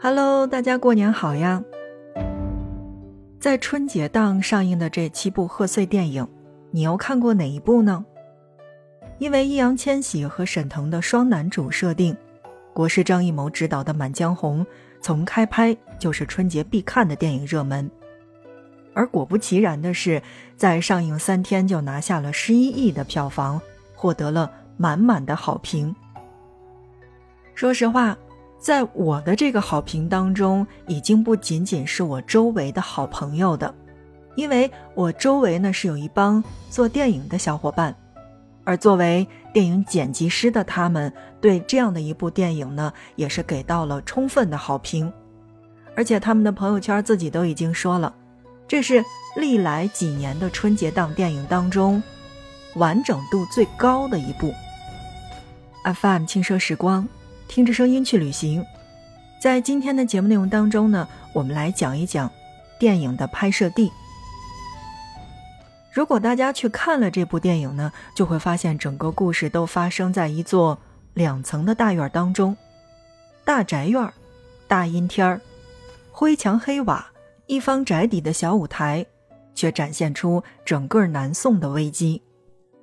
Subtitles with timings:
[0.00, 1.60] Hello，大家过年好呀！
[3.40, 6.24] 在春节档上映的这七部贺岁电影，
[6.70, 8.04] 你又看过哪一部呢？
[9.18, 12.16] 因为易烊千玺和沈腾的双男主设定，
[12.72, 14.64] 国师张艺谋执导的《满江红》
[15.00, 17.90] 从开拍就是春节必看的电影热门。
[18.94, 20.22] 而果不其然的是，
[20.56, 23.60] 在上映三天就拿下了十一亿的票房，
[23.96, 25.92] 获得了满满的好评。
[27.56, 28.16] 说实话。
[28.58, 33.72] 在我的这个好评当中，已经不仅仅是我周围的好朋友的，
[34.34, 37.94] 因为我周围呢是有一帮做电影的小伙伴，
[38.64, 45.12] 而作为电影剪辑师的他们，对这样的一部电影呢，也是给到了充分的好评，
[45.94, 48.12] 而且他们的朋友圈自己都已经说了，
[48.66, 49.04] 这是
[49.36, 52.02] 历来几年的春节档电影当中，
[52.74, 54.52] 完整度最高的一部。
[55.84, 57.08] FM 轻奢时光。
[57.48, 58.64] 听着声音去旅行，
[59.40, 62.30] 在今天的节目内容当中呢，我们来讲一讲
[62.78, 63.90] 电影的拍摄地。
[65.90, 70.78] 如果大家去看了这部电影呢，就会发现整个故事都发生在一座
[71.14, 72.54] 两层的大院当中，
[73.44, 74.12] 大宅院，
[74.68, 75.40] 大阴天儿，
[76.12, 77.10] 灰墙黑瓦，
[77.46, 79.04] 一方宅邸的小舞台，
[79.54, 82.22] 却展现出整个南宋的危机。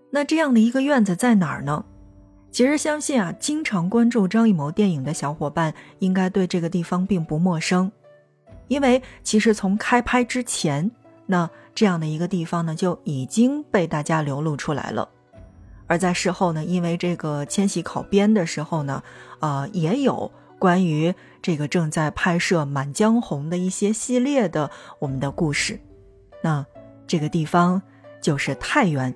[0.09, 1.85] 那这样的一个院子在哪儿呢？
[2.55, 7.91] 其实相信啊，经常关注张艺谋电影的小伙伴应该对这个地方并不陌生，
[8.69, 10.89] 因为其实从开拍之前，
[11.25, 15.09] 那这样的一个地方呢就已经被大家流露出来了。
[15.87, 19.03] 而在事后呢，因为这个千禧考编的时候呢，
[19.41, 25.77] 呃，也有关于这个正在拍摄《满江红》的一些系列的我们的故事。
[26.41, 26.65] 那
[27.05, 27.81] 这个地方
[28.21, 29.13] 就是太原，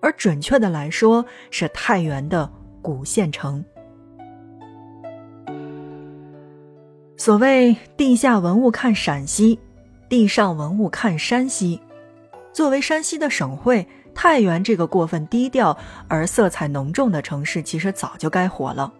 [0.00, 2.48] 而准确的来说是太原的。
[2.82, 3.64] 古县城。
[7.16, 9.58] 所谓“地下文物看陕西，
[10.08, 11.80] 地上文物看山西”。
[12.52, 15.76] 作为山西的省会，太原这个过分低调
[16.08, 18.92] 而色彩浓重的城市，其实早就该火了。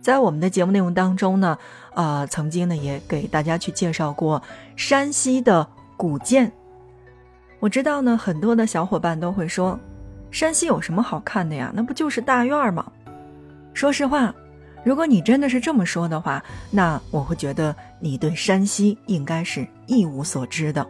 [0.00, 1.58] 在我们的节目内容当中呢，
[1.94, 4.42] 呃，曾经呢也给大家去介绍过
[4.74, 5.66] 山西的
[5.96, 6.50] 古建。
[7.60, 9.78] 我知道呢，很多的小伙伴都会说。
[10.30, 11.72] 山西有什么好看的呀？
[11.74, 12.92] 那不就是大院吗？
[13.72, 14.34] 说实话，
[14.84, 20.86] 如果你真的是这么说的话，那我会觉得你对山西应该是一无所知的。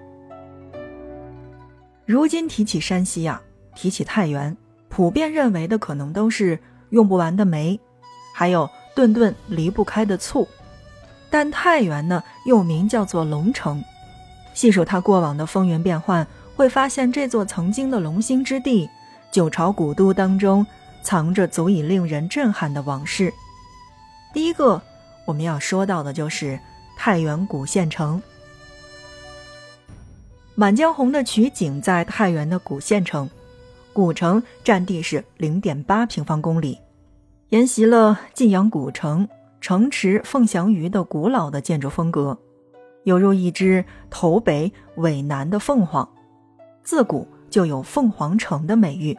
[2.05, 3.41] 如今提起山西呀，
[3.75, 4.57] 提起太原，
[4.89, 6.59] 普遍认为的可能都是
[6.91, 7.79] 用不完的煤，
[8.35, 10.47] 还有顿顿离不开的醋。
[11.31, 13.83] 但太原呢，又名叫做龙城。
[14.55, 18.89] 细数它过往的风云变幻，会发现这座曾经的龙兴之地。
[19.37, 20.67] 九朝古都当中，
[21.03, 23.31] 藏着足以令人震撼的往事。
[24.33, 24.81] 第一个
[25.27, 26.59] 我们要说到的就是
[26.97, 28.19] 太原古县城。
[30.55, 33.29] 《满江红》的取景在太原的古县城，
[33.93, 36.81] 古城占地是零点八平方公里，
[37.51, 39.29] 沿袭了晋阳古城
[39.61, 42.39] 城池凤翔鱼的古老的建筑风格，
[43.05, 46.09] 犹如一只头北尾南的凤凰，
[46.83, 49.15] 自古就有凤凰城的美誉。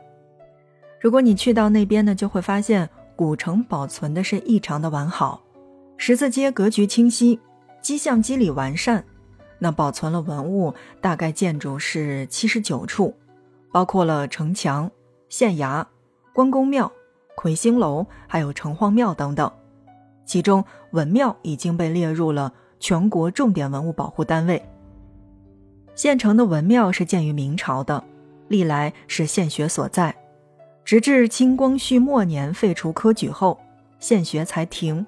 [1.00, 5.42] 如果你去到那边呢，就会发现古城保存的是异常的完好，
[5.98, 7.40] 十字街格局清晰，
[7.82, 9.04] 基巷肌理完善。
[9.60, 13.16] 那保存了文物，大概建筑是七十九处，
[13.72, 14.90] 包括了城墙、
[15.30, 15.84] 县衙、
[16.34, 16.92] 关公庙、
[17.36, 19.52] 魁星楼，还有城隍庙等等。
[20.26, 24.64] 其中文庙已经被列入了全国重点文物保护单位。
[25.96, 28.04] 县城的文庙是建于明朝的，
[28.50, 30.16] 历来是县学所在。
[30.88, 33.60] 直至清光绪末年废除科举后，
[34.00, 35.06] 县学才停。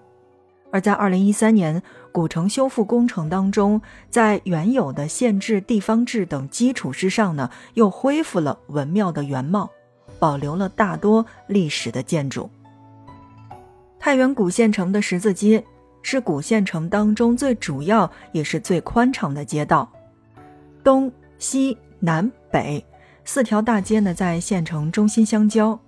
[0.72, 1.82] 而在二零一三年
[2.12, 9.70] 古城修复工程当中，在原有的县制、地方制等基础之上呢，又恢复了文庙的原貌，
[10.20, 12.50] 保留了大多历史的建筑。
[13.98, 15.64] 太原古县城的十字街
[16.02, 19.90] 是古县城当中最主要也是最宽敞的街道，
[20.84, 22.86] 东西南北。
[23.32, 25.80] 四条大街呢，在县城中心相交，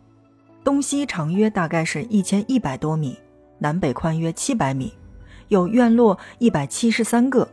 [0.64, 3.18] 东西长约大概是一千一百多米，
[3.58, 4.94] 南北宽约七百米，
[5.48, 7.50] 有院落一百七十三个。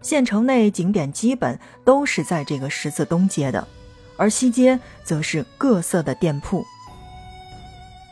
[0.00, 3.64] 县城内景点基本都是在这个十字东街的，
[4.16, 6.64] 而西街则是各色的店铺。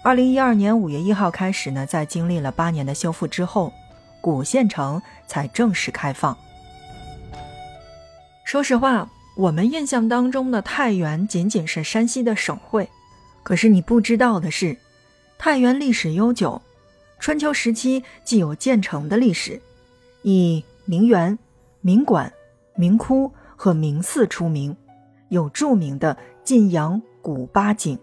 [0.04, 3.72] 二零一二年五月一号开始呢，在经历了八年的修复之后，
[4.20, 6.38] 古县城才正式开放。
[8.44, 9.10] 说实话。
[9.36, 12.88] 我们印象当中的太原仅仅是山西的省会，
[13.42, 14.76] 可是你不知道的是，
[15.38, 16.60] 太原历史悠久，
[17.18, 19.60] 春秋时期既有建城的历史，
[20.22, 21.38] 以名园、
[21.80, 22.30] 名馆、
[22.74, 24.76] 名窟和名寺出名，
[25.28, 27.98] 有著名的晋阳古八景。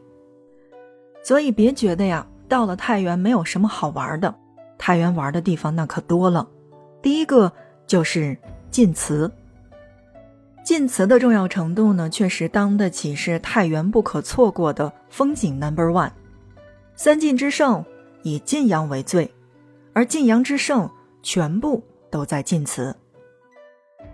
[1.21, 4.33] 所以别觉得呀，到了太原没有什么好玩的，
[4.77, 6.47] 太原玩的地方那可多了。
[7.01, 7.51] 第一个
[7.85, 8.35] 就是
[8.71, 9.31] 晋祠。
[10.67, 16.11] 晋祠的重要程度呢，确实当得起是太原不可错过的风景 number one。
[16.93, 17.85] 三晋之盛
[18.21, 19.33] 以晋阳为最，
[19.93, 20.89] 而晋阳之盛
[21.23, 21.81] 全部
[22.11, 22.93] 都在晋祠。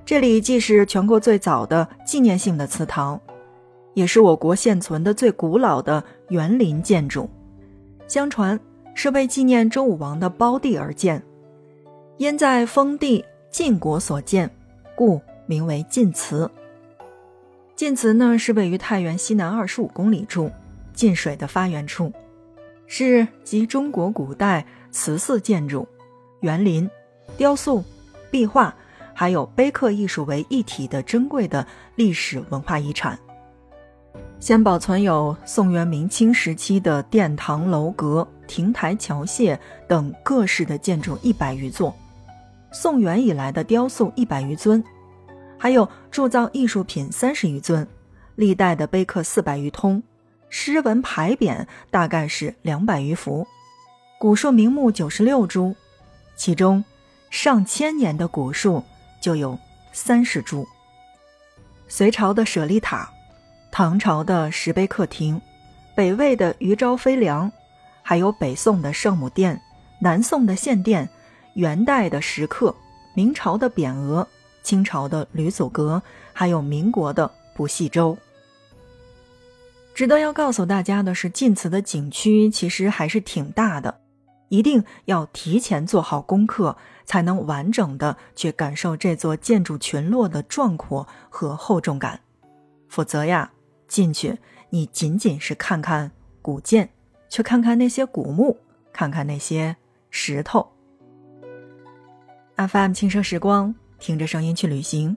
[0.05, 3.19] 这里既是全国最早的纪念性的祠堂，
[3.95, 7.27] 也是我国现存的最古老的园林建筑。
[8.07, 8.59] 相传
[8.94, 11.19] 是为纪念周武王的胞弟而建，
[12.17, 14.47] 因在封地晋国所建，
[14.95, 15.19] 故。
[15.45, 16.50] 名为晋祠。
[17.75, 20.51] 晋祠呢是位于太原西南二十五公里处，
[20.94, 22.13] 晋水的发源处，
[22.88, 25.88] 是集中国古代祠祀建筑、
[26.42, 26.90] 园林、
[27.36, 27.84] 雕塑、
[28.30, 28.74] 壁画，
[29.13, 31.66] 还有碑刻艺术为一体的珍贵的
[31.96, 33.18] 历史文化遗产。
[34.39, 39.57] 现保存有宋元明清时期的殿堂楼阁、亭台桥榭
[39.88, 41.96] 等各式的建筑一百余座，
[42.72, 44.84] 宋元以来的雕塑一百余尊。
[45.63, 47.88] 还有铸造艺术品三十余尊，
[48.36, 50.04] 历代的碑刻四百余通，
[50.50, 53.48] 诗文牌匾大概是两百余幅，
[54.19, 55.74] 古树名木九十六株，
[56.36, 56.83] 其中
[57.30, 58.83] 上千年的古树
[59.21, 59.57] 就有
[59.94, 60.68] 三十株。
[61.88, 63.10] 隋朝的舍利塔，
[63.71, 65.39] 唐朝的石碑刻亭，
[65.95, 67.50] 北魏的余昭飞梁，
[68.01, 69.62] 还有北宋的圣母殿、
[70.00, 71.07] 南宋的献殿，
[71.54, 72.75] 元代的石刻，
[73.15, 74.27] 明朝的匾额。
[74.63, 76.01] 清朝的吕祖阁，
[76.31, 78.18] 还有民国的不系舟。
[79.94, 84.00] 值得要告诉大家的是，晋祠的景区其实还是挺大的，
[84.50, 86.75] 一定要提前做好功课，
[87.06, 92.19] 才能完整的去感受这座建筑群落的壮阔和厚重感。
[92.89, 93.51] 否则呀，
[93.88, 94.39] 进去
[94.71, 96.10] 你仅仅是看看
[96.42, 96.89] 古建，
[97.30, 98.57] 去看看那些古墓，
[98.92, 99.75] 看看那些
[100.10, 100.68] 石头。
[102.56, 103.75] FM 轻奢时光。
[104.03, 105.15] 听着声音去旅行，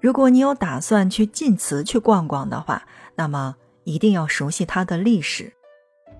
[0.00, 2.82] 如果你有打算去晋祠去逛逛的话，
[3.14, 3.54] 那么
[3.84, 5.52] 一定要熟悉它的历史，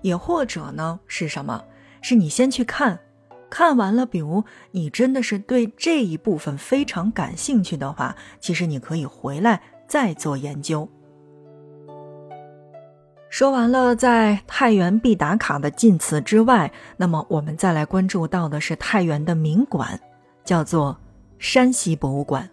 [0.01, 1.61] 也或者呢是什么？
[2.01, 2.97] 是你先去看，
[3.49, 4.41] 看完了，比如
[4.71, 10.87] 你真的是对这一部分非常感兴趣的话，其实你可以回来再做研究。
[13.29, 19.99] 说完了在太原必打卡的晋祠之外，那么我们再来关注到的是太原的名馆，
[20.45, 20.97] 叫做。
[21.39, 22.49] 山西博物馆。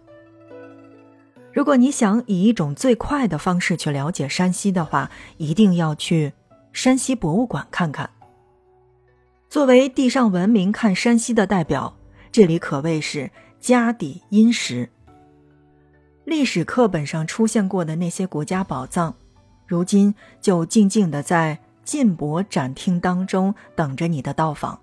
[1.53, 6.31] 如果你想以一种最快的方式去了解山西的话，一定要去
[6.71, 8.09] 山西博物馆看看。
[9.49, 11.97] 作为地上文明看山西的代表，
[12.31, 13.29] 这里可谓是
[13.59, 14.89] 家底殷实。
[16.23, 19.15] 历史课本上出现过的那些国家宝藏，
[19.65, 24.79] 如今就静静的在晋博展厅当中等着你的到访。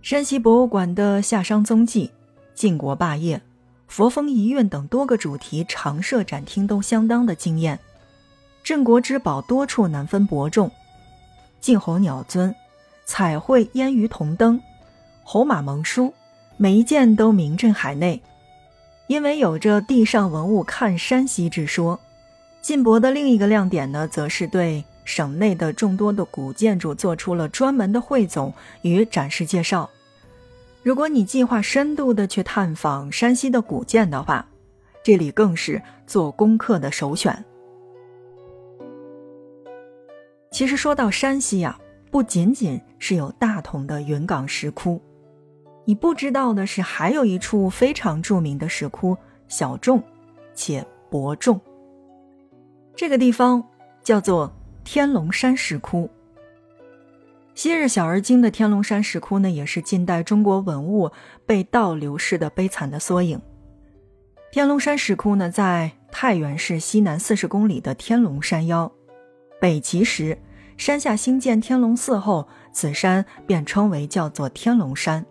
[0.00, 2.12] 山西博物馆的夏商踪迹。
[2.58, 3.40] 晋国霸业、
[3.86, 7.78] 佛风遗韵等多个主题常设展厅都相当的惊艳，
[8.64, 10.68] 镇国之宝多处难分伯仲，
[11.60, 12.52] 晋侯鸟尊、
[13.06, 14.60] 彩绘烟鱼铜灯、
[15.22, 16.12] 侯马盟书，
[16.56, 18.20] 每一件都名震海内。
[19.06, 22.00] 因为有着“地上文物看山西”之说，
[22.60, 29.88] 晋博的另一个亮点呢，则是对省内的众多的古建筑做出了专门的汇总与展示介绍。
[30.82, 34.46] 如果你计划深度的去探访山西的古建的话，
[35.02, 37.44] 这里更是做功课的首选。
[40.50, 41.78] 其实说到山西呀，
[42.10, 45.00] 不仅仅是有大同的云冈石窟，
[45.84, 49.16] 你不知道的是，还有一处非常著名的石窟，
[49.46, 50.02] 小众
[50.54, 51.60] 且博众。
[52.94, 53.62] 这个地方
[54.02, 54.52] 叫做
[54.84, 56.08] 天龙山石窟。
[57.58, 61.10] 昔日小而精的天龙山石窟呢，也是近代中国文物
[61.44, 63.42] 被盗流失的悲惨的缩影。
[64.52, 68.92] 天龙山石窟呢，在太原市西南四十公里的天龙山腰。
[69.60, 70.38] 北齐时，
[70.76, 75.26] 山下兴建天龙寺后，此山便称为叫做天龙山。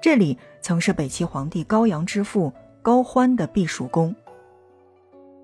[0.00, 2.52] 这里曾是北齐皇帝高阳之父
[2.82, 4.12] 高欢的避暑宫。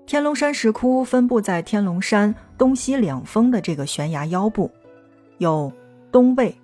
[0.05, 4.69] 天龙山石窟分布在天龙山东西两峰的这个悬崖腰部，
[5.37, 5.71] 有。
[6.11, 6.55] 东魏、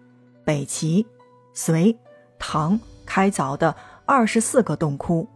[0.44, 1.06] 北齐、
[1.54, 1.98] 隋、
[2.40, 3.76] 唐开凿的
[4.06, 5.28] 二十四个洞窟，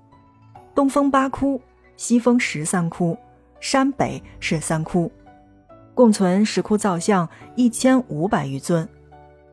[0.73, 1.61] 东风八窟，
[1.95, 3.17] 西风十三窟，
[3.59, 5.11] 山北是三窟，
[5.93, 8.87] 共存石窟造像一千五百余尊，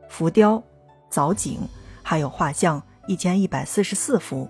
[0.09, 0.61] 浮雕、
[1.09, 1.59] 藻井
[2.01, 4.49] 还有画像一千一百四十四幅。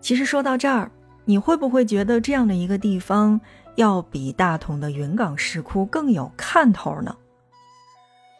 [0.00, 0.90] 其实说到这儿，
[1.24, 3.40] 你会不会觉得这样的一个地方
[3.76, 7.16] 要比大同的云冈石窟更有看头呢？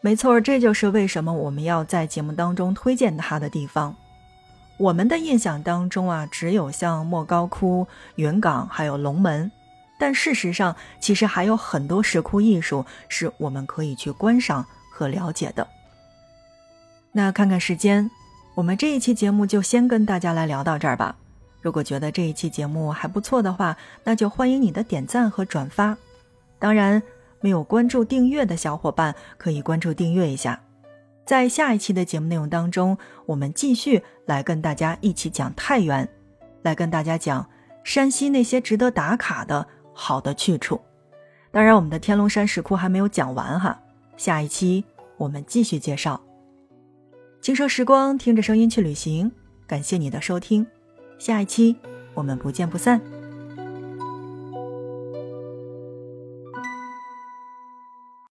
[0.05, 3.95] 没错，这就是为什么我们要在节目当中推荐它的地方。
[4.77, 9.51] 我们的印象当中啊，只有像莫高窟、云冈还有龙门，
[9.97, 15.67] 但事实上，其实还有很多石窟艺术是我们可以去观赏和了解的。
[17.11, 18.07] 那看看时间，
[18.53, 21.15] 我们这一期节目就先跟大家来聊到这儿吧。
[21.61, 25.97] 如果觉得这一期节目还不错的话，那就欢迎你的点赞和转发。
[26.59, 27.01] 当然，
[27.45, 30.59] 没有关注订阅的小伙伴可以关注订阅一下。
[31.27, 32.97] 在下一期的节目内容当中，
[33.27, 36.09] 我们继续来跟大家一起讲太原，
[36.63, 37.47] 来跟大家讲
[37.83, 40.81] 山西那些值得打卡的好的去处。
[41.51, 43.79] 当然，我们的天龙山石窟还没有讲完哈，
[44.17, 44.83] 下一期
[45.17, 46.19] 我们继续介绍。
[47.41, 49.31] 轻奢时光，听着声音去旅行。
[49.67, 50.65] 感谢你的收听，
[51.19, 51.75] 下一期
[52.15, 53.14] 我们不见不散。